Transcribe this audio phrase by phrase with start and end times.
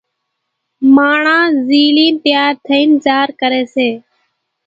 [0.95, 3.89] ماڻۿان زيلين تيار ٿئين زار ڪري سي،